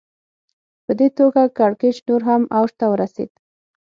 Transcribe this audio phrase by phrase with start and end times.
[0.85, 3.31] په دې توګه کړکېچ نور هم اوج ته ورسېد